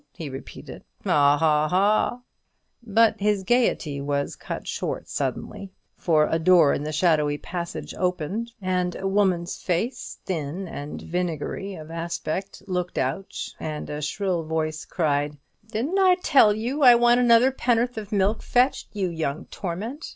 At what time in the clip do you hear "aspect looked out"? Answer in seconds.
11.91-13.37